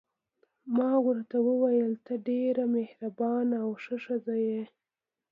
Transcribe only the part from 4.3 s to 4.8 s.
یې.